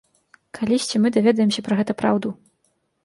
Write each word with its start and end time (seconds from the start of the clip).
Калісьці 0.57 1.01
мы 1.03 1.11
даведаемся 1.17 1.65
пра 1.67 1.79
гэта 1.81 1.91
праўду. 2.01 2.29